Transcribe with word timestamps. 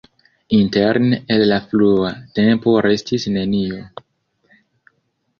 Interne 0.59 1.17
el 1.35 1.43
la 1.49 1.59
frua 1.73 2.13
tempo 2.39 2.73
restis 2.85 3.27
nenio. 3.35 3.83